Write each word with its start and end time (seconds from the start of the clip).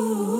Ooh. 0.00 0.39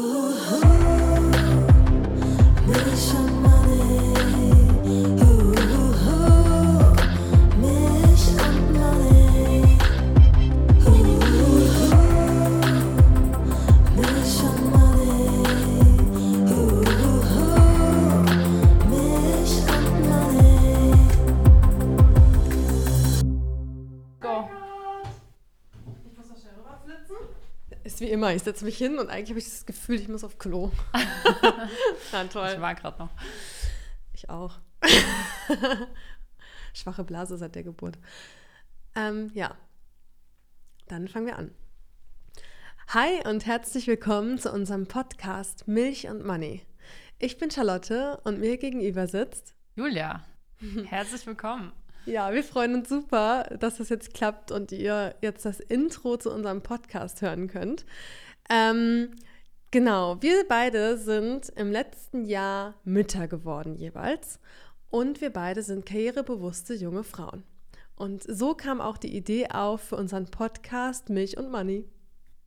Immer. 28.08 28.34
Ich 28.34 28.42
setze 28.42 28.64
mich 28.64 28.78
hin 28.78 28.98
und 28.98 29.10
eigentlich 29.10 29.30
habe 29.30 29.38
ich 29.38 29.44
das 29.44 29.66
Gefühl, 29.66 30.00
ich 30.00 30.08
muss 30.08 30.24
auf 30.24 30.38
Klo. 30.38 30.70
Na 32.12 32.24
toll. 32.24 32.52
Ich 32.54 32.60
war 32.60 32.74
gerade 32.74 32.98
noch. 32.98 33.10
Ich 34.12 34.28
auch. 34.30 34.58
Schwache 36.74 37.04
Blase 37.04 37.36
seit 37.36 37.54
der 37.54 37.64
Geburt. 37.64 37.98
Ähm, 38.94 39.30
ja, 39.34 39.56
dann 40.88 41.08
fangen 41.08 41.26
wir 41.26 41.38
an. 41.38 41.54
Hi 42.88 43.26
und 43.28 43.46
herzlich 43.46 43.86
willkommen 43.86 44.38
zu 44.38 44.50
unserem 44.50 44.86
Podcast 44.86 45.68
Milch 45.68 46.08
und 46.08 46.24
Money. 46.24 46.62
Ich 47.18 47.38
bin 47.38 47.50
Charlotte 47.50 48.20
und 48.24 48.40
mir 48.40 48.56
gegenüber 48.56 49.06
sitzt 49.06 49.54
Julia. 49.76 50.24
Herzlich 50.86 51.26
willkommen. 51.26 51.72
Ja, 52.06 52.32
wir 52.32 52.42
freuen 52.42 52.74
uns 52.74 52.88
super, 52.88 53.44
dass 53.60 53.76
das 53.76 53.88
jetzt 53.88 54.14
klappt 54.14 54.50
und 54.50 54.72
ihr 54.72 55.14
jetzt 55.20 55.44
das 55.44 55.60
Intro 55.60 56.16
zu 56.16 56.32
unserem 56.32 56.62
Podcast 56.62 57.20
hören 57.20 57.46
könnt. 57.46 57.84
Ähm, 58.48 59.10
genau, 59.70 60.20
wir 60.22 60.46
beide 60.48 60.98
sind 60.98 61.50
im 61.56 61.70
letzten 61.70 62.24
Jahr 62.24 62.74
Mütter 62.84 63.28
geworden 63.28 63.76
jeweils 63.76 64.40
und 64.88 65.20
wir 65.20 65.30
beide 65.30 65.62
sind 65.62 65.86
karrierebewusste 65.86 66.74
junge 66.74 67.04
Frauen. 67.04 67.44
Und 67.94 68.22
so 68.22 68.54
kam 68.54 68.80
auch 68.80 68.96
die 68.96 69.14
Idee 69.14 69.48
auf 69.50 69.82
für 69.82 69.96
unseren 69.96 70.26
Podcast 70.30 71.10
Milch 71.10 71.36
und 71.36 71.50
Money. 71.50 71.86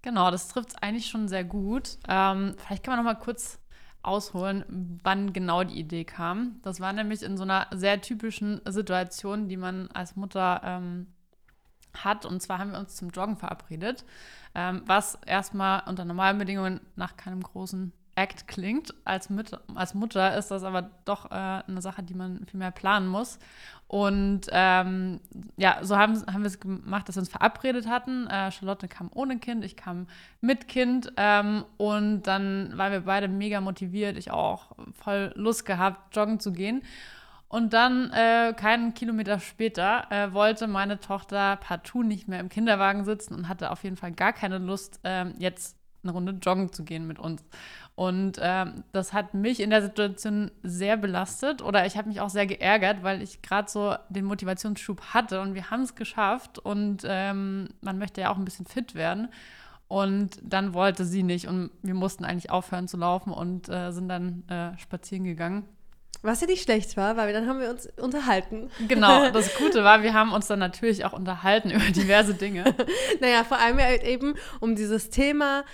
Genau, 0.02 0.32
das 0.32 0.48
trifft 0.50 0.70
es 0.70 0.76
eigentlich 0.76 1.06
schon 1.06 1.28
sehr 1.28 1.44
gut. 1.44 2.00
Ähm, 2.10 2.56
vielleicht 2.58 2.84
kann 2.84 2.96
man 2.96 3.06
noch 3.06 3.14
mal 3.14 3.20
kurz 3.20 3.60
ausholen, 4.04 5.00
wann 5.04 5.34
genau 5.34 5.64
die 5.64 5.80
Idee 5.80 6.04
kam. 6.04 6.60
Das 6.62 6.80
war 6.80 6.94
nämlich 6.94 7.24
in 7.24 7.38
so 7.38 7.44
einer 7.44 7.68
sehr 7.72 8.02
typischen 8.02 8.62
Situation, 8.66 9.48
die 9.48 9.58
man 9.58 9.90
als 9.92 10.16
Mutter 10.16 10.62
ähm, 10.64 11.08
hat. 11.94 12.26
Und 12.26 12.42
zwar 12.42 12.60
haben 12.60 12.72
wir 12.72 12.80
uns 12.80 12.96
zum 12.96 13.10
Joggen 13.10 13.38
verabredet, 13.38 14.06
ähm, 14.56 14.84
was 14.86 15.18
erstmal 15.26 15.84
unter 15.88 16.06
normalen 16.06 16.38
Bedingungen 16.38 16.82
nach 16.96 17.18
keinem 17.18 17.42
großen 17.42 17.94
Act 18.16 18.48
klingt. 18.48 18.94
Als, 19.06 19.30
Mütter, 19.30 19.62
als 19.76 19.94
Mutter 19.94 20.38
ist 20.38 20.52
das 20.52 20.64
aber 20.64 20.90
doch 21.06 21.32
äh, 21.32 21.34
eine 21.34 21.82
Sache, 21.82 22.04
die 22.04 22.14
man 22.14 22.46
viel 22.46 22.60
mehr 22.60 22.72
planen 22.72 23.08
muss. 23.08 23.40
Und 23.88 24.42
ähm, 24.52 25.20
ja, 25.58 25.80
so 25.82 25.98
haben, 25.98 26.16
haben 26.26 26.42
wir 26.42 26.48
es 26.48 26.60
gemacht, 26.60 27.08
dass 27.08 27.16
wir 27.16 27.22
uns 27.22 27.30
verabredet 27.30 27.88
hatten. 27.88 28.28
Äh, 28.28 28.52
Charlotte 28.52 28.88
kam 28.88 29.10
ohne 29.14 29.38
Kind, 29.38 29.64
ich 29.64 29.76
kam 29.76 30.08
mit 30.42 30.68
Kind. 30.68 31.14
Ähm, 31.18 31.66
und 31.78 32.24
dann 32.24 32.78
waren 32.78 32.92
wir 32.92 33.02
beide 33.02 33.28
mega 33.28 33.62
motiviert. 33.62 34.18
Ich 34.18 34.32
auch 34.32 34.72
voll 34.94 35.32
Lust 35.36 35.66
gehabt, 35.66 36.16
joggen 36.16 36.40
zu 36.40 36.52
gehen. 36.54 36.84
Und 37.54 37.74
dann, 37.74 38.10
äh, 38.14 38.54
keinen 38.54 38.96
Kilometer 38.96 39.40
später, 39.40 40.12
äh, 40.12 40.34
wollte 40.34 40.66
meine 40.66 41.00
Tochter 41.00 41.58
partout 41.58 42.02
nicht 42.02 42.28
mehr 42.28 42.40
im 42.40 42.50
Kinderwagen 42.50 43.04
sitzen 43.04 43.36
und 43.36 43.48
hatte 43.48 43.70
auf 43.70 43.84
jeden 43.84 43.96
Fall 43.96 44.12
gar 44.12 44.34
keine 44.34 44.58
Lust, 44.58 45.00
äh, 45.04 45.26
jetzt 45.38 45.78
eine 46.04 46.12
Runde 46.12 46.38
joggen 46.42 46.72
zu 46.72 46.84
gehen 46.84 47.08
mit 47.08 47.20
uns. 47.20 47.44
Und 47.96 48.40
ähm, 48.42 48.84
das 48.92 49.14
hat 49.14 49.34
mich 49.34 49.60
in 49.60 49.70
der 49.70 49.84
Situation 49.84 50.52
sehr 50.64 50.98
belastet 50.98 51.62
oder 51.62 51.86
ich 51.86 51.96
habe 51.96 52.10
mich 52.10 52.22
auch 52.22 52.30
sehr 52.30 52.48
geärgert, 52.48 53.04
weil 53.04 53.22
ich 53.22 53.42
gerade 53.42 53.70
so 53.70 53.96
den 54.10 54.26
Motivationsschub 54.26 55.02
hatte 55.14 55.42
und 55.42 55.54
wir 55.54 55.70
haben 55.70 55.84
es 55.84 55.96
geschafft 55.96 56.58
und 56.58 57.04
ähm, 57.06 57.70
man 57.82 58.00
möchte 58.00 58.22
ja 58.22 58.32
auch 58.32 58.38
ein 58.38 58.46
bisschen 58.46 58.66
fit 58.66 58.96
werden. 58.96 59.30
Und 59.88 60.40
dann 60.42 60.74
wollte 60.74 61.06
sie 61.06 61.22
nicht 61.22 61.48
und 61.48 61.70
wir 61.84 61.94
mussten 61.94 62.26
eigentlich 62.26 62.50
aufhören 62.50 62.88
zu 62.88 62.98
laufen 62.98 63.32
und 63.32 63.70
äh, 63.70 63.92
sind 63.92 64.10
dann 64.10 64.44
äh, 64.48 64.76
spazieren 64.80 65.24
gegangen. 65.24 65.66
Was 66.24 66.42
ja 66.42 66.48
nicht 66.48 66.64
schlecht 66.64 66.98
war, 66.98 67.18
weil 67.18 67.34
dann 67.34 67.48
haben 67.48 67.60
wir 67.60 67.70
uns 67.70 67.88
unterhalten. 67.98 68.72
Genau, 68.88 69.30
das 69.32 69.56
Gute 69.56 69.84
war, 69.84 70.04
wir 70.04 70.14
haben 70.14 70.32
uns 70.32 70.48
dann 70.48 70.60
natürlich 70.60 71.06
auch 71.06 71.14
unterhalten 71.14 71.70
über 71.70 71.86
diverse 71.92 72.34
Dinge. 72.34 72.64
naja, 73.22 73.44
vor 73.44 73.60
allem 73.60 73.78
halt 73.78 74.04
eben 74.04 74.36
um 74.60 74.76
dieses 74.76 75.10
Thema 75.10 75.66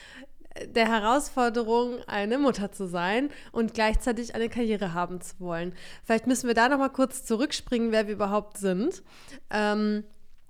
der 0.65 0.87
Herausforderung, 0.87 1.99
eine 2.07 2.37
Mutter 2.37 2.71
zu 2.71 2.87
sein 2.87 3.29
und 3.51 3.73
gleichzeitig 3.73 4.35
eine 4.35 4.49
Karriere 4.49 4.93
haben 4.93 5.21
zu 5.21 5.39
wollen. 5.39 5.73
Vielleicht 6.03 6.27
müssen 6.27 6.47
wir 6.47 6.55
da 6.55 6.67
noch 6.67 6.79
mal 6.79 6.89
kurz 6.89 7.23
zurückspringen, 7.23 7.91
wer 7.91 8.07
wir 8.07 8.15
überhaupt 8.15 8.57
sind. 8.57 9.03
Ähm, 9.49 10.03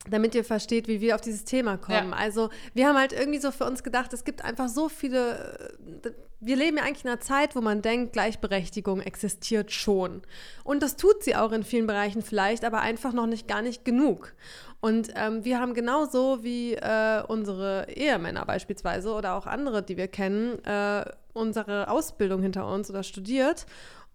damit 0.10 0.34
ihr 0.34 0.46
versteht, 0.46 0.88
wie 0.88 1.02
wir 1.02 1.16
auf 1.16 1.22
dieses 1.22 1.44
Thema 1.44 1.78
kommen. 1.78 2.12
Ja. 2.12 2.16
Also 2.16 2.50
wir 2.74 2.88
haben 2.88 2.98
halt 2.98 3.12
irgendwie 3.12 3.40
so 3.40 3.52
für 3.52 3.66
uns 3.66 3.84
gedacht, 3.84 4.14
es 4.14 4.24
gibt 4.24 4.44
einfach 4.44 4.70
so 4.70 4.88
viele, 4.88 5.74
äh, 6.04 6.12
wir 6.40 6.56
leben 6.56 6.78
ja 6.78 6.84
eigentlich 6.84 7.04
in 7.04 7.12
einer 7.12 7.20
Zeit, 7.20 7.56
wo 7.56 7.62
man 7.62 7.82
denkt, 7.82 8.14
Gleichberechtigung 8.14 9.02
existiert 9.02 9.72
schon. 9.72 10.22
Und 10.64 10.82
das 10.82 10.96
tut 10.96 11.24
sie 11.24 11.36
auch 11.36 11.52
in 11.52 11.64
vielen 11.64 11.88
Bereichen 11.88 12.22
vielleicht, 12.22 12.64
aber 12.64 12.82
einfach 12.82 13.14
noch 13.14 13.28
nicht 13.28 13.48
gar 13.48 13.62
nicht 13.62 13.84
genug. 13.84 14.34
Und 14.82 15.10
ähm, 15.16 15.44
wir 15.44 15.60
haben 15.60 15.74
genauso 15.74 16.44
wie 16.44 16.74
äh, 16.76 17.22
unsere 17.28 17.88
Ehemänner 17.90 18.46
beispielsweise 18.46 19.14
oder 19.14 19.34
auch 19.36 19.46
andere, 19.46 19.84
die 19.84 19.98
wir 19.98 20.08
kennen, 20.08 20.64
äh, 20.64 21.04
unsere 21.34 21.90
Ausbildung 21.90 22.42
hinter 22.42 22.72
uns 22.72 22.90
oder 22.90 23.04
studiert 23.04 23.66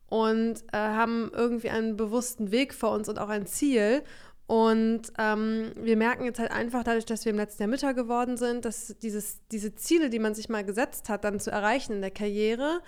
und 0.09 0.63
äh, 0.73 0.79
haben 0.79 1.31
irgendwie 1.35 1.71
einen 1.71 1.97
bewussten 1.97 2.51
Weg 2.51 2.73
vor 2.73 2.93
uns 2.93 3.09
und 3.09 3.19
auch 3.19 3.29
ein 3.29 3.47
Ziel. 3.47 4.03
Und 4.47 5.03
ähm, 5.19 5.73
wir 5.77 5.97
merken 5.97 6.25
jetzt 6.25 6.39
halt 6.39 6.51
einfach 6.51 6.85
dadurch, 6.85 7.07
dass 7.07 7.25
wir 7.25 7.31
im 7.31 7.39
letzten 7.39 7.63
Jahr 7.63 7.71
Mütter 7.71 7.95
geworden 7.95 8.37
sind, 8.37 8.65
dass 8.65 8.95
dieses, 8.99 9.47
diese 9.49 9.75
Ziele, 9.75 10.11
die 10.11 10.19
man 10.19 10.35
sich 10.35 10.49
mal 10.49 10.65
gesetzt 10.65 11.09
hat, 11.09 11.25
dann 11.25 11.41
zu 11.41 11.51
erreichen 11.51 11.95
in 11.95 12.01
der 12.03 12.11
Karriere, 12.11 12.81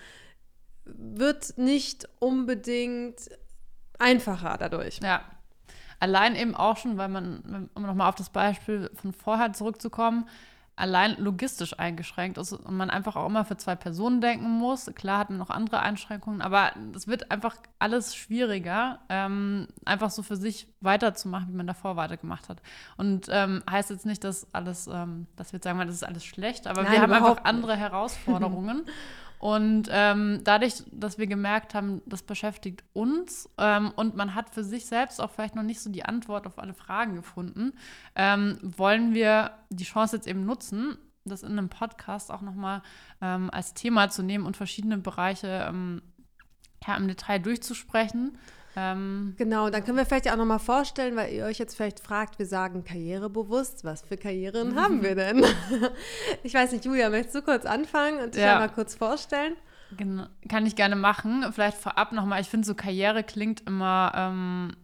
wird 0.85 1.57
nicht 1.57 2.07
unbedingt 2.19 3.29
einfacher 3.97 4.57
dadurch. 4.59 4.99
Ja, 5.01 5.23
Allein 5.99 6.35
eben 6.35 6.55
auch 6.55 6.77
schon, 6.77 6.97
weil 6.97 7.07
man, 7.09 7.69
um 7.73 7.83
nochmal 7.83 8.09
auf 8.09 8.15
das 8.15 8.29
Beispiel 8.29 8.91
von 8.93 9.13
vorher 9.13 9.53
zurückzukommen, 9.53 10.27
allein 10.77 11.15
logistisch 11.17 11.77
eingeschränkt 11.77 12.37
ist 12.37 12.53
und 12.53 12.77
man 12.77 12.89
einfach 12.89 13.15
auch 13.15 13.25
immer 13.25 13.43
für 13.43 13.57
zwei 13.57 13.75
Personen 13.75 14.21
denken 14.21 14.47
muss. 14.47 14.85
Klar 14.95 15.19
hat 15.19 15.29
man 15.29 15.39
noch 15.39 15.49
andere 15.49 15.79
Einschränkungen, 15.79 16.41
aber 16.41 16.71
es 16.95 17.07
wird 17.07 17.31
einfach 17.31 17.55
alles 17.79 18.15
schwieriger, 18.15 18.99
ähm, 19.09 19.67
einfach 19.85 20.11
so 20.11 20.21
für 20.21 20.37
sich 20.37 20.67
weiterzumachen, 20.79 21.49
wie 21.49 21.57
man 21.57 21.67
davor 21.67 21.95
weitergemacht 21.95 22.47
hat. 22.47 22.61
Und 22.95 23.27
ähm, 23.31 23.63
heißt 23.69 23.89
jetzt 23.89 24.05
nicht, 24.05 24.23
dass 24.23 24.53
alles, 24.53 24.87
ähm, 24.87 25.25
dass 25.35 25.51
wir 25.51 25.57
jetzt 25.57 25.63
sagen, 25.63 25.79
das 25.79 25.95
ist 25.95 26.03
alles 26.03 26.23
schlecht, 26.23 26.67
aber 26.67 26.83
Nein, 26.83 26.91
wir 26.93 27.01
haben 27.01 27.13
einfach 27.13 27.43
andere 27.43 27.75
Herausforderungen. 27.75 28.83
Und 29.39 29.87
ähm, 29.91 30.41
dadurch, 30.43 30.83
dass 30.91 31.17
wir 31.17 31.27
gemerkt 31.27 31.75
haben, 31.75 32.01
das 32.05 32.23
beschäftigt 32.23 32.83
uns 32.93 33.49
ähm, 33.57 33.91
und 33.95 34.15
man 34.15 34.33
hat 34.33 34.49
für 34.49 34.63
sich 34.63 34.87
selbst 34.87 35.21
auch 35.21 35.29
vielleicht 35.29 35.55
noch 35.55 35.63
nicht 35.63 35.79
so 35.79 35.91
die 35.91 36.05
Antwort 36.05 36.47
auf 36.47 36.57
alle 36.57 36.73
Fragen 36.73 37.15
gefunden, 37.15 37.73
ähm, 38.15 38.57
wollen 38.61 39.13
wir 39.13 39.51
die 39.69 39.83
Chance 39.83 40.15
jetzt 40.15 40.27
eben 40.27 40.45
nutzen, 40.45 40.97
das 41.25 41.43
in 41.43 41.51
einem 41.51 41.69
Podcast 41.69 42.31
auch 42.31 42.41
nochmal 42.41 42.81
ähm, 43.21 43.49
als 43.51 43.73
Thema 43.73 44.09
zu 44.09 44.23
nehmen 44.23 44.45
und 44.45 44.57
verschiedene 44.57 44.97
Bereiche 44.97 45.67
ähm, 45.69 46.01
ja, 46.85 46.95
im 46.95 47.07
Detail 47.07 47.39
durchzusprechen. 47.39 48.37
Ähm, 48.79 49.33
genau, 49.37 49.71
dann 49.71 49.83
können 49.83 49.97
wir 49.97 50.05
vielleicht 50.05 50.31
auch 50.31 50.35
nochmal 50.35 50.59
vorstellen, 50.59 51.15
weil 51.15 51.33
ihr 51.33 51.45
euch 51.45 51.57
jetzt 51.57 51.75
vielleicht 51.75 51.99
fragt, 51.99 52.37
wir 52.37 52.45
sagen 52.45 52.83
karrierebewusst, 52.83 53.83
was 53.83 54.03
für 54.03 54.17
Karrieren 54.17 54.79
haben 54.79 55.01
wir 55.01 55.15
denn? 55.15 55.43
ich 56.43 56.53
weiß 56.53 56.73
nicht, 56.73 56.85
Julia, 56.85 57.09
möchtest 57.09 57.33
du 57.33 57.41
kurz 57.41 57.65
anfangen 57.65 58.19
und 58.19 58.35
dich 58.35 58.43
ja. 58.43 58.53
einmal 58.53 58.69
kurz 58.69 58.93
vorstellen? 58.93 59.55
Genau, 59.97 60.27
kann 60.47 60.67
ich 60.67 60.75
gerne 60.75 60.95
machen. 60.95 61.43
Vielleicht 61.53 61.77
vorab 61.77 62.11
nochmal, 62.11 62.39
ich 62.39 62.49
finde 62.49 62.67
so 62.67 62.75
Karriere 62.75 63.23
klingt 63.23 63.61
immer, 63.65 64.11
ähm, 64.15 64.77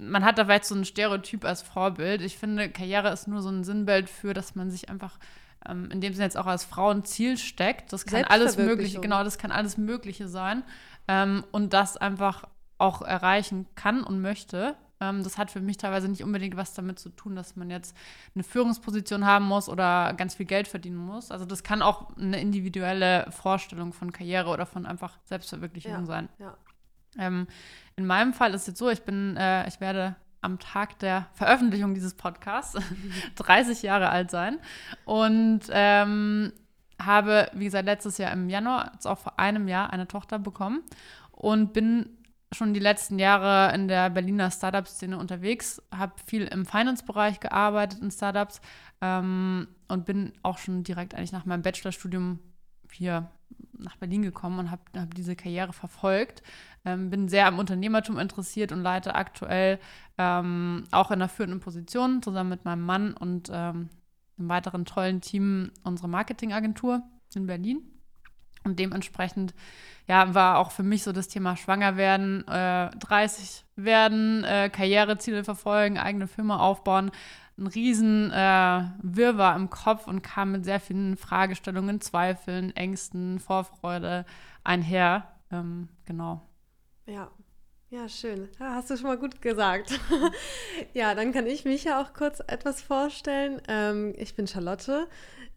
man 0.00 0.24
hat 0.24 0.38
da 0.38 0.44
vielleicht 0.44 0.66
so 0.66 0.76
ein 0.76 0.84
Stereotyp 0.84 1.44
als 1.44 1.60
Vorbild. 1.60 2.22
Ich 2.22 2.38
finde, 2.38 2.70
Karriere 2.70 3.10
ist 3.10 3.26
nur 3.26 3.42
so 3.42 3.48
ein 3.48 3.64
Sinnbild 3.64 4.08
für, 4.10 4.32
dass 4.32 4.54
man 4.54 4.70
sich 4.70 4.90
einfach 4.90 5.18
ähm, 5.68 5.90
in 5.90 6.00
dem 6.00 6.12
Sinne 6.12 6.26
jetzt 6.26 6.38
auch 6.38 6.46
als 6.46 6.62
Frau 6.62 6.90
ein 6.90 7.04
Ziel 7.04 7.36
steckt. 7.36 7.92
Das 7.92 8.06
kann 8.06 8.22
alles 8.24 8.56
Mögliche, 8.56 9.00
genau, 9.00 9.24
das 9.24 9.38
kann 9.38 9.50
alles 9.50 9.76
Mögliche 9.76 10.28
sein. 10.28 10.62
Ähm, 11.08 11.42
und 11.50 11.72
das 11.72 11.96
einfach 11.96 12.44
auch 12.82 13.00
erreichen 13.02 13.66
kann 13.74 14.02
und 14.02 14.20
möchte. 14.20 14.76
Ähm, 15.00 15.22
das 15.22 15.38
hat 15.38 15.50
für 15.50 15.60
mich 15.60 15.76
teilweise 15.76 16.08
nicht 16.08 16.22
unbedingt 16.22 16.56
was 16.56 16.74
damit 16.74 16.98
zu 16.98 17.10
tun, 17.10 17.36
dass 17.36 17.56
man 17.56 17.70
jetzt 17.70 17.96
eine 18.34 18.44
Führungsposition 18.44 19.24
haben 19.24 19.46
muss 19.46 19.68
oder 19.68 20.12
ganz 20.14 20.34
viel 20.34 20.46
Geld 20.46 20.68
verdienen 20.68 20.96
muss. 20.96 21.30
Also 21.30 21.44
das 21.44 21.62
kann 21.62 21.80
auch 21.80 22.16
eine 22.16 22.40
individuelle 22.40 23.30
Vorstellung 23.30 23.92
von 23.92 24.12
Karriere 24.12 24.50
oder 24.50 24.66
von 24.66 24.84
einfach 24.84 25.18
Selbstverwirklichung 25.24 25.92
ja, 25.92 26.04
sein. 26.04 26.28
Ja. 26.38 26.56
Ähm, 27.18 27.46
in 27.96 28.06
meinem 28.06 28.32
Fall 28.32 28.54
ist 28.54 28.62
es 28.62 28.66
jetzt 28.68 28.78
so, 28.78 28.90
ich 28.90 29.02
bin, 29.02 29.36
äh, 29.36 29.66
ich 29.68 29.80
werde 29.80 30.16
am 30.40 30.58
Tag 30.58 30.98
der 30.98 31.28
Veröffentlichung 31.34 31.94
dieses 31.94 32.14
Podcasts 32.14 32.76
30 33.36 33.82
Jahre 33.82 34.08
alt 34.08 34.30
sein 34.30 34.58
und 35.04 35.60
ähm, 35.70 36.52
habe, 37.00 37.48
wie 37.54 37.64
gesagt, 37.64 37.86
letztes 37.86 38.18
Jahr 38.18 38.32
im 38.32 38.48
Januar, 38.48 38.90
jetzt 38.94 39.06
auch 39.06 39.18
vor 39.18 39.38
einem 39.38 39.68
Jahr, 39.68 39.92
eine 39.92 40.08
Tochter 40.08 40.38
bekommen 40.38 40.82
und 41.30 41.72
bin 41.72 42.08
schon 42.52 42.74
die 42.74 42.80
letzten 42.80 43.18
Jahre 43.18 43.74
in 43.74 43.88
der 43.88 44.10
Berliner 44.10 44.50
Startup-Szene 44.50 45.18
unterwegs, 45.18 45.82
habe 45.94 46.12
viel 46.26 46.44
im 46.44 46.66
Finance-Bereich 46.66 47.40
gearbeitet 47.40 48.00
in 48.00 48.10
Startups 48.10 48.60
ähm, 49.00 49.68
und 49.88 50.04
bin 50.04 50.32
auch 50.42 50.58
schon 50.58 50.84
direkt 50.84 51.14
eigentlich 51.14 51.32
nach 51.32 51.46
meinem 51.46 51.62
Bachelorstudium 51.62 52.38
hier 52.92 53.30
nach 53.78 53.96
Berlin 53.96 54.22
gekommen 54.22 54.58
und 54.58 54.70
habe 54.70 54.82
hab 54.96 55.14
diese 55.14 55.36
Karriere 55.36 55.72
verfolgt. 55.72 56.42
Ähm, 56.84 57.10
bin 57.10 57.28
sehr 57.28 57.46
am 57.46 57.58
Unternehmertum 57.58 58.18
interessiert 58.18 58.72
und 58.72 58.82
leite 58.82 59.14
aktuell 59.14 59.78
ähm, 60.18 60.84
auch 60.90 61.10
in 61.10 61.14
einer 61.14 61.28
führenden 61.28 61.60
Position 61.60 62.22
zusammen 62.22 62.50
mit 62.50 62.64
meinem 62.64 62.84
Mann 62.84 63.14
und 63.14 63.50
ähm, 63.52 63.88
einem 64.38 64.48
weiteren 64.48 64.84
tollen 64.84 65.20
Team 65.20 65.70
unsere 65.84 66.08
Marketingagentur 66.08 67.02
in 67.34 67.46
Berlin. 67.46 67.91
Und 68.64 68.78
dementsprechend 68.78 69.54
ja, 70.06 70.34
war 70.34 70.58
auch 70.58 70.70
für 70.70 70.82
mich 70.82 71.02
so 71.02 71.12
das 71.12 71.28
Thema 71.28 71.56
Schwanger 71.56 71.96
werden, 71.96 72.46
äh, 72.48 72.90
30 72.96 73.64
werden, 73.76 74.44
äh, 74.44 74.70
Karriereziele 74.70 75.44
verfolgen, 75.44 75.98
eigene 75.98 76.26
Firma 76.26 76.58
aufbauen, 76.58 77.10
ein 77.58 77.66
riesen 77.66 78.30
äh, 78.30 78.84
Wirrwarr 79.02 79.56
im 79.56 79.70
Kopf 79.70 80.06
und 80.06 80.22
kam 80.22 80.52
mit 80.52 80.64
sehr 80.64 80.80
vielen 80.80 81.16
Fragestellungen, 81.16 82.00
Zweifeln, 82.00 82.74
Ängsten, 82.74 83.38
Vorfreude 83.38 84.24
einher. 84.64 85.28
Ähm, 85.50 85.88
genau. 86.06 86.42
Ja, 87.06 87.30
ja, 87.92 88.08
schön. 88.08 88.48
Ja, 88.58 88.74
hast 88.74 88.88
du 88.88 88.96
schon 88.96 89.08
mal 89.08 89.18
gut 89.18 89.42
gesagt. 89.42 90.00
ja, 90.94 91.14
dann 91.14 91.30
kann 91.30 91.46
ich 91.46 91.66
mich 91.66 91.84
ja 91.84 92.00
auch 92.00 92.14
kurz 92.14 92.40
etwas 92.40 92.80
vorstellen. 92.80 93.60
Ähm, 93.68 94.14
ich 94.16 94.34
bin 94.34 94.46
Charlotte. 94.46 95.08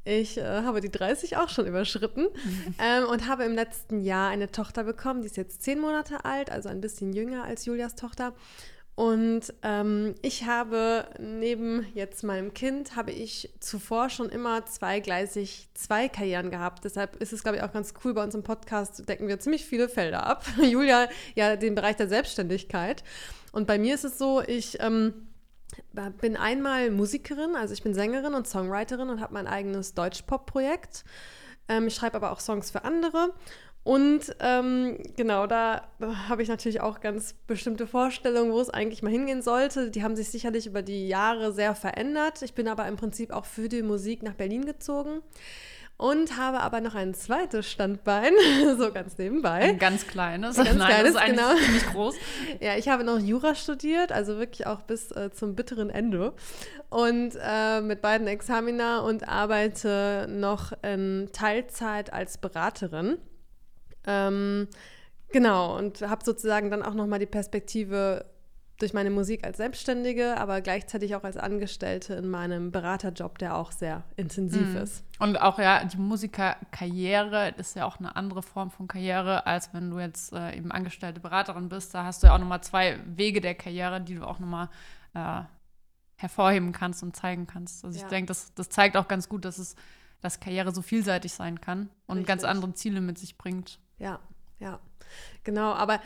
Ich 0.05 0.37
äh, 0.37 0.43
habe 0.43 0.81
die 0.81 0.91
30 0.91 1.35
auch 1.37 1.49
schon 1.49 1.65
überschritten 1.65 2.27
ähm, 2.79 3.05
und 3.05 3.27
habe 3.27 3.43
im 3.43 3.55
letzten 3.55 3.99
Jahr 3.99 4.29
eine 4.29 4.51
Tochter 4.51 4.83
bekommen. 4.83 5.21
Die 5.21 5.27
ist 5.27 5.35
jetzt 5.35 5.63
zehn 5.63 5.79
Monate 5.79 6.23
alt, 6.23 6.51
also 6.51 6.69
ein 6.69 6.79
bisschen 6.79 7.11
jünger 7.11 7.43
als 7.43 7.65
Julias 7.65 7.95
Tochter. 7.95 8.33
Und 8.93 9.53
ähm, 9.61 10.15
ich 10.21 10.45
habe 10.45 11.05
neben 11.19 11.85
jetzt 11.93 12.23
meinem 12.23 12.53
Kind, 12.53 12.95
habe 12.95 13.11
ich 13.11 13.49
zuvor 13.59 14.09
schon 14.09 14.29
immer 14.29 14.65
zweigleisig 14.65 15.67
zwei 15.73 16.07
Karrieren 16.07 16.49
gehabt. 16.49 16.85
Deshalb 16.85 17.21
ist 17.21 17.33
es, 17.33 17.43
glaube 17.43 17.57
ich, 17.57 17.63
auch 17.63 17.73
ganz 17.73 17.93
cool. 18.03 18.13
Bei 18.13 18.23
uns 18.23 18.35
im 18.35 18.43
Podcast 18.43 19.09
decken 19.09 19.27
wir 19.27 19.39
ziemlich 19.39 19.65
viele 19.65 19.89
Felder 19.89 20.25
ab. 20.25 20.45
Julia, 20.61 21.09
ja, 21.33 21.57
den 21.57 21.75
Bereich 21.75 21.97
der 21.97 22.07
Selbstständigkeit. 22.07 23.03
Und 23.51 23.67
bei 23.67 23.77
mir 23.77 23.95
ist 23.95 24.05
es 24.05 24.17
so, 24.17 24.41
ich 24.41 24.79
ähm, 24.79 25.27
bin 26.21 26.37
einmal 26.37 26.91
Musikerin, 26.91 27.55
also 27.55 27.73
ich 27.73 27.83
bin 27.83 27.93
Sängerin 27.93 28.33
und 28.33 28.47
Songwriterin 28.47 29.09
und 29.09 29.21
habe 29.21 29.33
mein 29.33 29.47
eigenes 29.47 29.93
Deutsch-Pop-Projekt. 29.93 31.03
Ähm, 31.67 31.87
ich 31.87 31.95
schreibe 31.95 32.15
aber 32.15 32.31
auch 32.31 32.39
Songs 32.39 32.71
für 32.71 32.83
andere 32.83 33.33
und 33.85 34.35
ähm, 34.39 34.97
genau, 35.15 35.45
da 35.45 35.87
habe 36.27 36.41
ich 36.41 36.49
natürlich 36.49 36.81
auch 36.81 37.01
ganz 37.01 37.35
bestimmte 37.45 37.85
Vorstellungen, 37.85 38.51
wo 38.51 38.59
es 38.59 38.71
eigentlich 38.71 39.03
mal 39.03 39.11
hingehen 39.11 39.43
sollte. 39.43 39.91
Die 39.91 40.01
haben 40.01 40.15
sich 40.15 40.29
sicherlich 40.29 40.65
über 40.65 40.81
die 40.81 41.07
Jahre 41.07 41.53
sehr 41.53 41.75
verändert. 41.75 42.41
Ich 42.41 42.55
bin 42.55 42.67
aber 42.67 42.87
im 42.87 42.95
Prinzip 42.95 43.31
auch 43.31 43.45
für 43.45 43.69
die 43.69 43.83
Musik 43.83 44.23
nach 44.23 44.33
Berlin 44.33 44.65
gezogen 44.65 45.21
und 45.97 46.37
habe 46.37 46.59
aber 46.59 46.81
noch 46.81 46.93
ein 46.93 47.13
zweites 47.13 47.69
Standbein, 47.71 48.33
so 48.77 48.91
ganz 48.91 49.17
nebenbei. 49.17 49.61
Ein 49.61 49.79
ganz 49.79 50.05
kleines. 50.07 50.57
Ein 50.57 50.65
ganz 50.65 50.77
Nein, 50.79 50.87
kleines, 50.87 51.13
das 51.13 51.23
ist 51.23 51.29
genau. 51.29 51.55
ziemlich 51.55 51.85
groß. 51.87 52.15
Ja, 52.59 52.75
ich 52.75 52.89
habe 52.89 53.03
noch 53.03 53.19
Jura 53.19 53.55
studiert, 53.55 54.11
also 54.11 54.37
wirklich 54.37 54.67
auch 54.67 54.81
bis 54.81 55.11
äh, 55.11 55.31
zum 55.31 55.55
bitteren 55.55 55.89
Ende. 55.89 56.33
Und 56.89 57.37
äh, 57.41 57.81
mit 57.81 58.01
beiden 58.01 58.27
Examina 58.27 58.99
und 58.99 59.27
arbeite 59.27 60.27
noch 60.29 60.73
in 60.83 61.29
Teilzeit 61.31 62.11
als 62.11 62.37
Beraterin. 62.37 63.17
Ähm, 64.05 64.67
genau, 65.31 65.77
und 65.77 66.01
habe 66.01 66.23
sozusagen 66.23 66.69
dann 66.69 66.83
auch 66.83 66.93
nochmal 66.93 67.19
die 67.19 67.25
Perspektive 67.25 68.25
durch 68.77 68.93
meine 68.93 69.09
Musik 69.09 69.45
als 69.45 69.57
Selbstständige, 69.57 70.37
aber 70.37 70.61
gleichzeitig 70.61 71.15
auch 71.15 71.23
als 71.23 71.37
Angestellte 71.37 72.15
in 72.15 72.27
meinem 72.29 72.71
Beraterjob, 72.71 73.37
der 73.37 73.55
auch 73.55 73.71
sehr 73.71 74.03
intensiv 74.17 74.67
mhm. 74.69 74.77
ist. 74.77 75.03
Und 75.19 75.41
auch 75.41 75.59
ja, 75.59 75.83
die 75.85 75.97
Musikerkarriere 75.97 77.53
ist 77.57 77.75
ja 77.75 77.85
auch 77.85 77.99
eine 77.99 78.15
andere 78.15 78.43
Form 78.43 78.71
von 78.71 78.87
Karriere, 78.87 79.45
als 79.45 79.73
wenn 79.73 79.89
du 79.89 79.99
jetzt 79.99 80.33
äh, 80.33 80.55
eben 80.57 80.71
angestellte 80.71 81.21
Beraterin 81.21 81.69
bist. 81.69 81.95
Da 81.95 82.03
hast 82.03 82.21
du 82.21 82.27
ja 82.27 82.35
auch 82.35 82.39
nochmal 82.39 82.61
zwei 82.61 82.99
Wege 83.05 83.39
der 83.39 83.55
Karriere, 83.55 84.01
die 84.01 84.15
du 84.15 84.27
auch 84.27 84.39
nochmal 84.39 84.69
äh, 85.13 85.41
hervorheben 86.17 86.73
kannst 86.73 87.01
und 87.01 87.15
zeigen 87.15 87.47
kannst. 87.47 87.85
Also 87.85 87.97
ja. 87.97 88.03
ich 88.03 88.09
denke, 88.09 88.27
das, 88.27 88.53
das 88.55 88.69
zeigt 88.69 88.97
auch 88.97 89.07
ganz 89.07 89.29
gut, 89.29 89.45
dass 89.45 89.57
es 89.57 89.75
dass 90.25 90.39
Karriere 90.39 90.73
so 90.73 90.81
vielseitig 90.81 91.33
sein 91.33 91.61
kann 91.61 91.89
und 92.07 92.17
Richtig. 92.17 92.27
ganz 92.27 92.43
andere 92.43 92.73
Ziele 92.73 92.99
mit 92.99 93.19
sich 93.19 93.37
bringt. 93.37 93.79
Ja, 93.99 94.19
ja, 94.59 94.79
genau. 95.43 95.73
Aber 95.73 96.01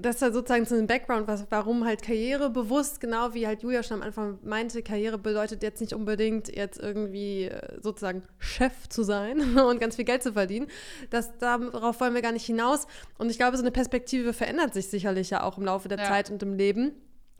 das 0.00 0.16
ist 0.16 0.22
ja 0.22 0.32
sozusagen 0.32 0.64
so 0.64 0.74
ein 0.74 0.86
Background, 0.86 1.28
was, 1.28 1.46
warum 1.50 1.84
halt 1.84 2.02
Karriere 2.02 2.50
bewusst, 2.50 3.00
genau 3.00 3.34
wie 3.34 3.46
halt 3.46 3.62
Julia 3.62 3.82
schon 3.82 3.98
am 3.98 4.02
Anfang 4.02 4.38
meinte, 4.42 4.82
Karriere 4.82 5.18
bedeutet 5.18 5.62
jetzt 5.62 5.80
nicht 5.80 5.92
unbedingt 5.92 6.54
jetzt 6.54 6.78
irgendwie 6.78 7.44
äh, 7.44 7.80
sozusagen 7.80 8.22
Chef 8.38 8.88
zu 8.88 9.02
sein 9.02 9.58
und 9.58 9.80
ganz 9.80 9.96
viel 9.96 10.04
Geld 10.04 10.22
zu 10.22 10.32
verdienen. 10.32 10.66
Das, 11.10 11.36
darauf 11.38 12.00
wollen 12.00 12.14
wir 12.14 12.22
gar 12.22 12.32
nicht 12.32 12.46
hinaus. 12.46 12.86
Und 13.18 13.30
ich 13.30 13.38
glaube, 13.38 13.56
so 13.56 13.62
eine 13.62 13.70
Perspektive 13.70 14.32
verändert 14.32 14.74
sich 14.74 14.88
sicherlich 14.88 15.30
ja 15.30 15.42
auch 15.42 15.58
im 15.58 15.64
Laufe 15.64 15.88
der 15.88 15.98
ja. 15.98 16.04
Zeit 16.04 16.30
und 16.30 16.42
im 16.42 16.54
Leben. 16.54 16.92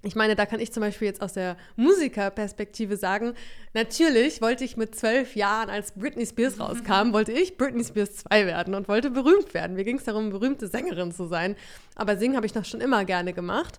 Ich 0.05 0.15
meine, 0.15 0.37
da 0.37 0.45
kann 0.47 0.61
ich 0.61 0.73
zum 0.73 0.83
Beispiel 0.83 1.07
jetzt 1.07 1.23
aus 1.23 1.33
der 1.33 1.57
Musikerperspektive 1.77 2.97
sagen, 2.97 3.35
natürlich 3.73 4.43
wollte 4.43 4.65
ich 4.65 4.77
mit 4.77 4.95
zwölf 4.95 5.35
Jahren, 5.35 5.71
als 5.71 5.93
Britney 5.93 6.27
Spears 6.27 6.61
rauskam, 6.61 7.13
wollte 7.13 7.33
ich 7.33 7.57
Britney 7.57 7.85
Spears 7.85 8.17
2 8.17 8.47
werden 8.47 8.75
und 8.75 8.87
wollte 8.87 9.11
berühmt 9.11 9.55
werden. 9.55 9.77
Mir 9.77 9.85
ging 9.85 9.97
es 9.97 10.05
darum, 10.05 10.31
berühmte 10.31 10.69
Sängerin 10.69 11.13
zu 11.13 11.27
sein. 11.27 11.57
Aber 11.95 12.17
singen 12.17 12.37
habe 12.37 12.47
ich 12.47 12.55
noch 12.55 12.65
schon 12.65 12.81
immer 12.81 13.05
gerne 13.05 13.33
gemacht. 13.33 13.79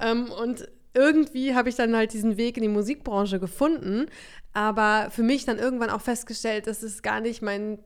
Ähm, 0.00 0.30
und 0.30 0.68
irgendwie 0.92 1.54
habe 1.54 1.68
ich 1.68 1.74
dann 1.74 1.96
halt 1.96 2.12
diesen 2.12 2.36
Weg 2.36 2.56
in 2.56 2.62
die 2.62 2.68
Musikbranche 2.68 3.40
gefunden, 3.40 4.06
aber 4.52 5.08
für 5.10 5.22
mich 5.22 5.44
dann 5.44 5.58
irgendwann 5.58 5.90
auch 5.90 6.00
festgestellt, 6.00 6.66
dass 6.66 6.82
es 6.82 7.02
gar 7.02 7.20
nicht 7.20 7.42
mein 7.42 7.78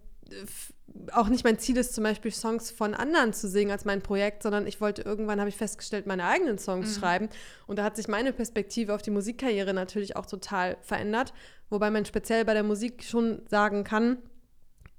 auch 1.13 1.29
nicht 1.29 1.45
mein 1.45 1.59
Ziel 1.59 1.77
ist, 1.77 1.95
zum 1.95 2.05
Beispiel 2.05 2.33
Songs 2.33 2.71
von 2.71 2.95
anderen 2.95 3.33
zu 3.33 3.49
singen 3.49 3.71
als 3.71 3.85
mein 3.85 4.03
Projekt, 4.03 4.43
sondern 4.43 4.67
ich 4.67 4.81
wollte 4.81 5.03
irgendwann, 5.03 5.41
habe 5.41 5.49
ich 5.49 5.57
festgestellt, 5.57 6.07
meine 6.07 6.25
eigenen 6.25 6.59
Songs 6.59 6.95
mhm. 6.95 7.01
schreiben. 7.01 7.29
Und 7.67 7.79
da 7.79 7.85
hat 7.85 7.97
sich 7.97 8.09
meine 8.09 8.33
Perspektive 8.33 8.95
auf 8.95 9.03
die 9.03 9.11
Musikkarriere 9.11 9.75
natürlich 9.75 10.17
auch 10.17 10.27
total 10.27 10.77
verändert. 10.83 11.33
Wobei 11.71 11.91
man 11.91 12.05
speziell 12.05 12.45
bei 12.45 12.55
der 12.55 12.63
Musik 12.63 13.05
schon 13.05 13.43
sagen 13.49 13.85
kann, 13.85 14.19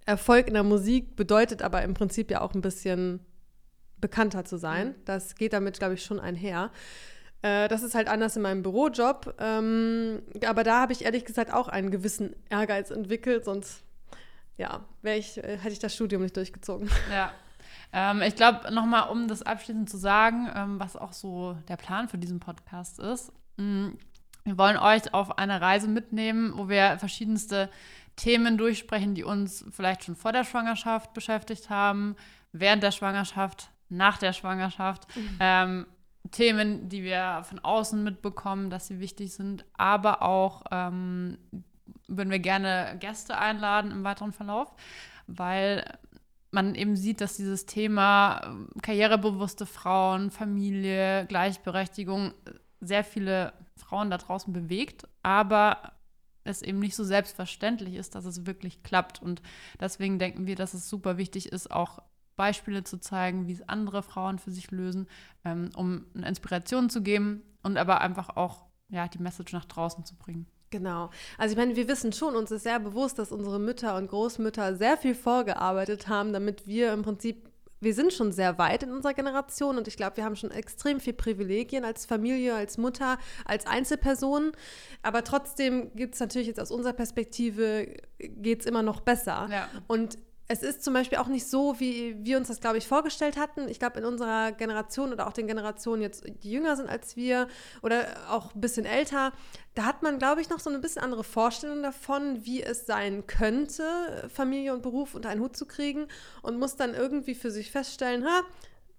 Erfolg 0.06 0.48
in 0.48 0.54
der 0.54 0.64
Musik 0.64 1.16
bedeutet 1.16 1.62
aber 1.62 1.84
im 1.84 1.94
Prinzip 1.94 2.32
ja 2.32 2.42
auch 2.42 2.54
ein 2.54 2.62
bisschen 2.62 3.20
bekannter 3.98 4.46
zu 4.46 4.58
sein. 4.58 4.90
Mhm. 4.90 4.96
Das 5.06 5.36
geht 5.36 5.54
damit, 5.54 5.80
glaube 5.80 5.96
ich, 5.96 6.04
schon 6.04 6.20
einher. 6.20 6.72
Äh, 7.42 7.68
das 7.68 7.84
ist 7.84 7.96
halt 7.96 8.08
anders 8.08 8.36
in 8.36 8.42
meinem 8.42 8.64
Bürojob. 8.64 9.36
Ähm, 9.40 10.22
aber 10.46 10.64
da 10.64 10.82
habe 10.82 10.94
ich 10.94 11.06
ehrlich 11.06 11.26
gesagt 11.26 11.54
auch 11.54 11.68
einen 11.68 11.92
gewissen 11.92 12.36
Ehrgeiz 12.50 12.92
entwickelt, 12.92 13.46
sonst 13.46 13.84
ja, 14.60 14.82
ich, 15.04 15.38
äh, 15.38 15.58
hätte 15.58 15.74
ich 15.74 15.80
das 15.80 15.96
Studium 15.96 16.22
nicht 16.22 16.38
durchgezogen. 16.38 16.90
Ja. 17.12 17.32
Ähm, 17.92 18.22
ich 18.22 18.36
glaube, 18.36 18.72
nochmal, 18.72 19.10
um 19.10 19.28
das 19.28 19.42
abschließend 19.42 19.90
zu 19.90 19.98
sagen, 19.98 20.48
ähm, 20.54 20.80
was 20.80 20.96
auch 20.96 21.12
so 21.12 21.58
der 21.68 21.78
Plan 21.78 22.08
für 22.08 22.20
diesen 22.20 22.40
Podcast 22.40 23.00
ist. 23.00 23.32
Mh, 23.58 23.64
mm, 23.64 23.98
wir 24.44 24.58
wollen 24.58 24.78
euch 24.78 25.14
auf 25.14 25.38
eine 25.38 25.60
Reise 25.60 25.88
mitnehmen, 25.88 26.54
wo 26.56 26.70
wir 26.70 26.98
verschiedenste 27.00 27.70
Themen 28.16 28.58
durchsprechen, 28.58 29.16
die 29.16 29.24
uns 29.24 29.66
vielleicht 29.72 30.04
schon 30.04 30.16
vor 30.16 30.32
der 30.32 30.44
Schwangerschaft 30.44 31.14
beschäftigt 31.14 31.70
haben, 31.70 32.16
während 32.52 32.84
der 32.84 32.92
Schwangerschaft, 32.92 33.70
nach 33.90 34.18
der 34.18 34.34
Schwangerschaft. 34.34 35.08
Mhm. 35.16 35.38
Ähm, 35.40 35.86
Themen, 36.32 36.90
die 36.90 37.04
wir 37.04 37.44
von 37.44 37.60
außen 37.60 38.04
mitbekommen, 38.04 38.70
dass 38.70 38.88
sie 38.88 39.00
wichtig 39.00 39.34
sind, 39.34 39.66
aber 39.74 40.22
auch 40.22 40.64
ähm, 40.72 41.38
würden 42.10 42.30
wir 42.30 42.40
gerne 42.40 42.98
Gäste 43.00 43.38
einladen 43.38 43.92
im 43.92 44.04
weiteren 44.04 44.32
Verlauf, 44.32 44.74
weil 45.28 45.86
man 46.52 46.76
eben 46.76 46.96
sieht, 46.96 47.22
dass 47.22 47.38
dieses 47.38 47.66
Thema 47.66 48.42
äh, 48.42 48.80
karrierebewusste 48.82 49.66
Frauen, 49.66 50.32
Familie, 50.32 51.26
Gleichberechtigung 51.28 52.34
sehr 52.82 53.04
viele 53.04 53.54
Frauen 53.76 54.10
da 54.10 54.18
draußen 54.18 54.52
bewegt, 54.52 55.08
aber 55.22 55.94
es 56.44 56.62
eben 56.62 56.80
nicht 56.80 56.96
so 56.96 57.04
selbstverständlich 57.04 57.96
ist, 57.96 58.16
dass 58.16 58.26
es 58.26 58.46
wirklich 58.46 58.82
klappt. 58.84 59.22
Und 59.22 59.42
deswegen 59.80 60.20
denken 60.20 60.48
wir, 60.48 60.56
dass 60.56 60.74
es 60.74 60.90
super 60.90 61.18
wichtig 61.18 61.52
ist, 61.52 61.70
auch 61.70 62.00
Beispiele 62.36 62.84
zu 62.84 63.00
zeigen, 63.00 63.48
wie 63.48 63.54
es 63.54 63.68
andere 63.68 64.02
Frauen 64.02 64.40
für 64.40 64.52
sich 64.52 64.72
lösen, 64.72 65.08
ähm, 65.44 65.70
um 65.76 66.06
eine 66.16 66.28
Inspiration 66.28 66.90
zu 66.90 67.04
geben 67.04 67.44
und 67.64 67.78
aber 67.78 68.02
einfach 68.02 68.38
auch 68.38 68.66
ja, 68.88 69.08
die 69.08 69.22
Message 69.22 69.54
nach 69.54 69.66
draußen 69.66 70.06
zu 70.06 70.16
bringen. 70.16 70.48
Genau. 70.72 71.10
Also 71.38 71.54
ich 71.54 71.58
meine, 71.58 71.76
wir 71.76 71.88
wissen 71.88 72.14
schon, 72.14 72.36
uns 72.36 72.52
ist 72.52 72.64
sehr 72.64 72.80
bewusst, 72.80 73.18
dass 73.18 73.32
unsere 73.32 73.60
Mütter 73.60 73.96
und 73.96 74.08
Großmütter 74.08 74.76
sehr 74.76 74.98
viel 74.98 75.16
vorgearbeitet 75.16 76.08
haben, 76.08 76.32
damit 76.32 76.68
wir 76.68 76.94
im 76.94 77.02
Prinzip, 77.02 77.50
wir 77.82 77.94
sind 77.94 78.14
schon 78.14 78.32
sehr 78.32 78.58
weit 78.58 78.84
in 78.84 78.92
unserer 78.92 79.14
Generation 79.14 79.78
und 79.78 79.88
ich 79.88 79.98
glaube, 79.98 80.18
wir 80.18 80.26
haben 80.26 80.36
schon 80.36 80.52
extrem 80.52 81.00
viel 81.00 81.14
Privilegien 81.14 81.86
als 81.86 82.06
Familie, 82.06 82.54
als 82.54 82.78
Mutter, 82.78 83.18
als 83.46 83.66
Einzelperson. 83.66 84.52
Aber 85.02 85.24
trotzdem 85.24 85.92
gibt 85.96 86.14
es 86.14 86.20
natürlich 86.20 86.48
jetzt 86.48 86.60
aus 86.60 86.72
unserer 86.72 86.94
Perspektive, 86.94 87.96
geht 88.20 88.60
es 88.60 88.66
immer 88.66 88.84
noch 88.84 89.00
besser. 89.00 89.48
Ja. 89.50 89.70
Und 89.88 90.20
es 90.52 90.64
ist 90.64 90.84
zum 90.84 90.96
Beispiel 90.96 91.20
auch 91.20 91.28
nicht 91.28 91.48
so, 91.48 91.80
wie 91.80 92.18
wir 92.26 92.36
uns 92.38 92.48
das, 92.48 92.60
glaube 92.60 92.80
ich, 92.80 92.88
vorgestellt 92.88 93.38
hatten. 93.38 93.68
Ich 93.70 93.78
glaube, 93.78 94.00
in 94.00 94.06
unserer 94.06 94.52
Generation 94.52 95.14
oder 95.14 95.28
auch 95.28 95.34
den 95.34 95.46
Generationen 95.46 96.02
jetzt, 96.02 96.24
die 96.44 96.52
jünger 96.52 96.76
sind 96.76 96.90
als 96.90 97.16
wir 97.16 97.48
oder 97.84 98.08
auch 98.30 98.56
ein 98.56 98.60
bisschen 98.60 98.88
älter, 98.88 99.32
da 99.76 99.86
hat 99.86 100.02
man, 100.02 100.18
glaube 100.18 100.42
ich, 100.42 100.50
noch 100.50 100.60
so 100.60 100.72
eine 100.72 100.80
bisschen 100.80 101.04
andere 101.04 101.24
Vorstellung 101.24 101.84
davon, 101.84 102.46
wie 102.48 102.64
es 102.64 102.88
sein 102.88 103.28
könnte, 103.28 104.28
Familie 104.34 104.74
und 104.74 104.82
Beruf 104.82 105.14
unter 105.14 105.30
einen 105.30 105.42
Hut 105.42 105.56
zu 105.56 105.68
kriegen 105.68 106.08
und 106.42 106.58
muss 106.58 106.76
dann 106.76 106.96
irgendwie 106.96 107.36
für 107.36 107.52
sich 107.52 107.70
feststellen, 107.70 108.26
ha, 108.26 108.42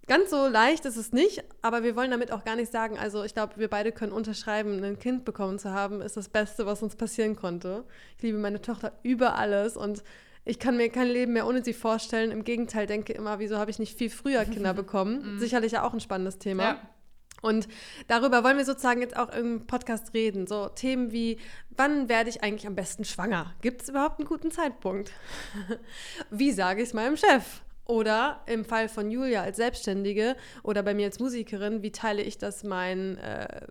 ganz 0.07 0.29
so 0.29 0.47
leicht 0.47 0.85
ist 0.85 0.95
es 0.95 1.11
nicht, 1.11 1.43
aber 1.61 1.83
wir 1.83 1.97
wollen 1.97 2.11
damit 2.11 2.31
auch 2.31 2.45
gar 2.45 2.55
nicht 2.55 2.71
sagen, 2.71 2.97
also 2.97 3.25
ich 3.25 3.33
glaube, 3.33 3.57
wir 3.57 3.69
beide 3.69 3.91
können 3.91 4.13
unterschreiben, 4.13 4.81
ein 4.85 4.99
Kind 4.99 5.25
bekommen 5.25 5.59
zu 5.59 5.71
haben, 5.73 5.99
ist 5.99 6.15
das 6.15 6.29
Beste, 6.29 6.65
was 6.65 6.81
uns 6.81 6.95
passieren 6.95 7.35
konnte. 7.35 7.83
Ich 8.15 8.23
liebe 8.23 8.37
meine 8.37 8.61
Tochter 8.61 8.93
über 9.03 9.35
alles 9.35 9.75
und 9.75 10.01
ich 10.51 10.59
kann 10.59 10.75
mir 10.75 10.89
kein 10.89 11.07
Leben 11.07 11.31
mehr 11.31 11.47
ohne 11.47 11.63
sie 11.63 11.71
vorstellen. 11.71 12.29
Im 12.29 12.43
Gegenteil, 12.43 12.85
denke 12.85 13.13
immer, 13.13 13.39
wieso 13.39 13.57
habe 13.57 13.71
ich 13.71 13.79
nicht 13.79 13.97
viel 13.97 14.09
früher 14.09 14.43
Kinder 14.43 14.73
bekommen? 14.83 15.35
Mhm. 15.35 15.39
Sicherlich 15.39 15.71
ja 15.71 15.83
auch 15.83 15.93
ein 15.93 16.01
spannendes 16.01 16.39
Thema. 16.39 16.63
Ja. 16.63 16.81
Und 17.41 17.69
darüber 18.09 18.43
wollen 18.43 18.57
wir 18.57 18.65
sozusagen 18.65 18.99
jetzt 18.99 19.15
auch 19.15 19.29
im 19.29 19.65
Podcast 19.65 20.13
reden. 20.13 20.47
So 20.47 20.67
Themen 20.67 21.13
wie, 21.13 21.39
wann 21.69 22.09
werde 22.09 22.29
ich 22.29 22.43
eigentlich 22.43 22.67
am 22.67 22.75
besten 22.75 23.05
schwanger? 23.05 23.55
Gibt 23.61 23.81
es 23.83 23.89
überhaupt 23.89 24.19
einen 24.19 24.27
guten 24.27 24.51
Zeitpunkt? 24.51 25.13
wie 26.29 26.51
sage 26.51 26.81
ich 26.81 26.89
es 26.89 26.93
meinem 26.93 27.15
Chef? 27.15 27.61
Oder 27.85 28.43
im 28.45 28.65
Fall 28.65 28.89
von 28.89 29.09
Julia 29.09 29.43
als 29.43 29.55
Selbstständige 29.55 30.35
oder 30.63 30.83
bei 30.83 30.93
mir 30.93 31.05
als 31.05 31.19
Musikerin, 31.19 31.81
wie 31.81 31.93
teile 31.93 32.23
ich 32.23 32.37
das 32.37 32.65
meinen 32.65 33.17
äh, 33.19 33.67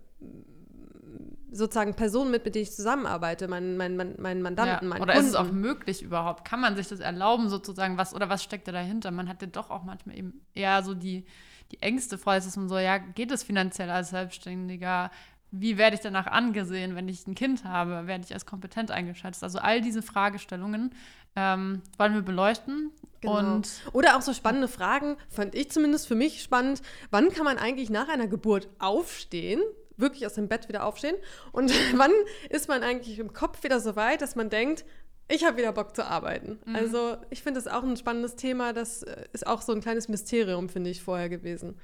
sozusagen 1.51 1.93
Personen 1.95 2.31
mit, 2.31 2.45
mit 2.45 2.55
denen 2.55 2.63
ich 2.63 2.71
zusammenarbeite, 2.71 3.47
meinen 3.47 3.77
mein, 3.77 3.97
mein, 3.97 4.15
mein 4.17 4.41
Mandanten, 4.41 4.87
ja. 4.87 4.89
meinen 4.89 5.01
Oder 5.01 5.13
Kunden. 5.13 5.27
ist 5.27 5.33
es 5.33 5.39
auch 5.39 5.51
möglich 5.51 6.01
überhaupt? 6.01 6.45
Kann 6.45 6.61
man 6.61 6.75
sich 6.75 6.87
das 6.87 7.01
erlauben 7.01 7.49
sozusagen? 7.49 7.97
Was, 7.97 8.15
oder 8.15 8.29
was 8.29 8.43
steckt 8.43 8.67
da 8.67 8.71
dahinter? 8.71 9.11
Man 9.11 9.27
hat 9.27 9.41
ja 9.41 9.47
doch 9.47 9.69
auch 9.69 9.83
manchmal 9.83 10.17
eben 10.17 10.41
eher 10.53 10.81
so 10.83 10.93
die, 10.93 11.25
die 11.71 11.81
Ängste 11.81 12.17
vor, 12.17 12.35
dass 12.35 12.55
man 12.55 12.69
so, 12.69 12.77
ja, 12.79 12.97
geht 12.97 13.31
es 13.31 13.43
finanziell 13.43 13.89
als 13.89 14.11
Selbstständiger? 14.11 15.11
Wie 15.51 15.77
werde 15.77 15.95
ich 15.95 16.01
danach 16.01 16.27
angesehen, 16.27 16.95
wenn 16.95 17.09
ich 17.09 17.27
ein 17.27 17.35
Kind 17.35 17.65
habe? 17.65 18.07
Werde 18.07 18.23
ich 18.23 18.33
als 18.33 18.45
kompetent 18.45 18.89
eingeschätzt? 18.89 19.43
Also 19.43 19.59
all 19.59 19.81
diese 19.81 20.01
Fragestellungen 20.01 20.95
ähm, 21.35 21.81
wollen 21.97 22.13
wir 22.13 22.21
beleuchten. 22.21 22.91
Genau. 23.19 23.37
Und 23.37 23.69
Oder 23.91 24.17
auch 24.17 24.21
so 24.21 24.33
spannende 24.33 24.69
Fragen, 24.69 25.17
fand 25.29 25.53
ich 25.53 25.69
zumindest 25.69 26.07
für 26.07 26.15
mich 26.15 26.41
spannend. 26.41 26.81
Wann 27.09 27.29
kann 27.29 27.43
man 27.43 27.57
eigentlich 27.57 27.89
nach 27.89 28.07
einer 28.07 28.27
Geburt 28.27 28.69
aufstehen? 28.79 29.61
Wirklich 30.01 30.25
aus 30.25 30.33
dem 30.33 30.47
Bett 30.47 30.67
wieder 30.67 30.85
aufstehen? 30.85 31.15
Und 31.51 31.71
wann 31.95 32.11
ist 32.49 32.67
man 32.67 32.83
eigentlich 32.83 33.19
im 33.19 33.33
Kopf 33.33 33.63
wieder 33.63 33.79
so 33.79 33.95
weit, 33.95 34.21
dass 34.21 34.35
man 34.35 34.49
denkt, 34.49 34.85
ich 35.27 35.45
habe 35.45 35.57
wieder 35.57 35.71
Bock 35.71 35.95
zu 35.95 36.05
arbeiten. 36.05 36.59
Mhm. 36.65 36.75
Also 36.75 37.17
ich 37.29 37.41
finde 37.41 37.61
das 37.61 37.71
auch 37.71 37.83
ein 37.83 37.95
spannendes 37.95 38.35
Thema. 38.35 38.73
Das 38.73 39.03
äh, 39.03 39.25
ist 39.31 39.47
auch 39.47 39.61
so 39.61 39.71
ein 39.71 39.81
kleines 39.81 40.09
Mysterium, 40.09 40.67
finde 40.67 40.89
ich, 40.89 41.01
vorher 41.01 41.29
gewesen. 41.29 41.79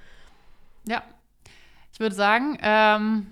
Ja, 0.86 1.04
ich 1.94 2.00
würde 2.00 2.16
sagen, 2.16 2.58
ähm, 2.62 3.28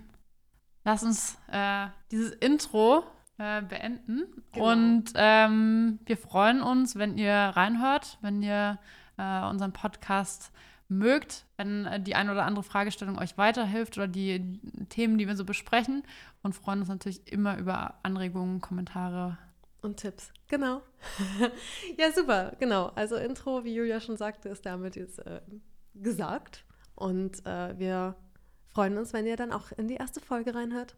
lass 0.83 1.03
uns 1.03 1.37
äh, 1.51 1.87
dieses 2.11 2.31
Intro 2.31 3.03
äh, 3.37 3.61
beenden. 3.61 4.23
Genau. 4.53 4.71
Und 4.71 5.05
ähm, 5.15 5.99
wir 6.05 6.17
freuen 6.17 6.61
uns, 6.61 6.95
wenn 6.95 7.17
ihr 7.17 7.33
reinhört, 7.33 8.17
wenn 8.21 8.41
ihr 8.41 8.79
äh, 9.17 9.45
unseren 9.47 9.73
Podcast 9.73 10.51
mögt, 10.87 11.45
wenn 11.57 11.85
äh, 11.85 11.99
die 11.99 12.15
eine 12.15 12.31
oder 12.31 12.45
andere 12.45 12.63
Fragestellung 12.63 13.17
euch 13.17 13.37
weiterhilft 13.37 13.97
oder 13.97 14.07
die 14.07 14.59
Themen, 14.89 15.17
die 15.17 15.27
wir 15.27 15.35
so 15.35 15.45
besprechen. 15.45 16.03
Und 16.43 16.53
freuen 16.53 16.79
uns 16.79 16.89
natürlich 16.89 17.31
immer 17.31 17.57
über 17.57 17.95
Anregungen, 18.03 18.61
Kommentare. 18.61 19.37
Und 19.81 19.97
Tipps, 19.97 20.31
genau. 20.47 20.81
ja, 21.97 22.11
super, 22.11 22.53
genau. 22.59 22.87
Also 22.95 23.15
Intro, 23.15 23.63
wie 23.63 23.75
Julia 23.75 23.99
schon 23.99 24.17
sagte, 24.17 24.49
ist 24.49 24.65
damit 24.65 24.95
jetzt 24.95 25.19
äh, 25.19 25.41
gesagt. 25.93 26.65
Und 26.95 27.45
äh, 27.45 27.77
wir 27.77 28.15
freuen 28.67 28.97
uns, 28.97 29.13
wenn 29.13 29.25
ihr 29.25 29.37
dann 29.37 29.51
auch 29.51 29.71
in 29.71 29.87
die 29.87 29.95
erste 29.95 30.21
Folge 30.21 30.55
reinhört. 30.55 30.95